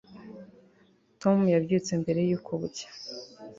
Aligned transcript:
tom 1.21 1.37
yabyutse 1.53 1.91
mbere 2.01 2.19
yuko 2.29 2.51
bucya 2.61 2.89